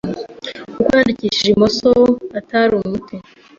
[0.75, 1.89] kuko yandikisha imoso
[2.39, 3.15] atari umuti